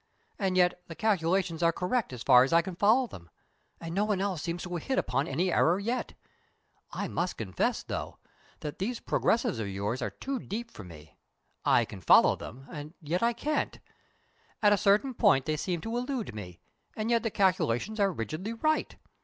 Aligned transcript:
And 0.39 0.57
yet 0.57 0.81
the 0.87 0.95
calculations 0.95 1.61
are 1.61 1.71
correct 1.71 2.11
as 2.11 2.23
far 2.23 2.43
as 2.43 2.51
I 2.51 2.63
can 2.63 2.75
follow 2.75 3.05
them, 3.05 3.29
and 3.79 3.93
no 3.93 4.03
one 4.03 4.19
else 4.19 4.41
seems 4.41 4.63
to 4.63 4.73
have 4.75 4.87
hit 4.87 5.13
on 5.13 5.27
any 5.27 5.53
error 5.53 5.77
yet. 5.79 6.15
I 6.91 7.07
must 7.07 7.37
confess, 7.37 7.83
though, 7.83 8.17
that 8.61 8.79
these 8.79 8.99
progressives 8.99 9.59
of 9.59 9.67
yours 9.67 10.01
are 10.01 10.09
too 10.09 10.39
deep 10.39 10.71
for 10.71 10.83
me. 10.83 11.17
I 11.63 11.85
can 11.85 12.01
follow 12.01 12.35
them, 12.35 12.65
and 12.71 12.95
yet 12.99 13.21
I 13.21 13.33
can't. 13.33 13.77
At 14.63 14.73
a 14.73 14.75
certain 14.75 15.13
point 15.13 15.45
they 15.45 15.55
seem 15.55 15.81
to 15.81 15.95
elude 15.95 16.33
me, 16.33 16.61
and 16.97 17.11
yet 17.11 17.21
the 17.21 17.29
calculations 17.29 17.99
are 17.99 18.11
rigidly 18.11 18.53
right. 18.53 18.95